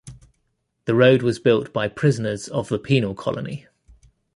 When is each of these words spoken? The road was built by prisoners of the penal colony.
The 0.85 0.95
road 0.95 1.21
was 1.21 1.37
built 1.37 1.71
by 1.71 1.87
prisoners 1.87 2.47
of 2.47 2.69
the 2.69 2.79
penal 2.79 3.13
colony. 3.13 3.67